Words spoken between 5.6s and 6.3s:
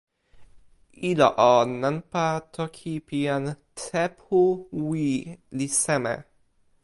seme?